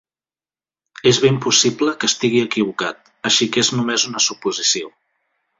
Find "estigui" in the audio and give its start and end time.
2.13-2.41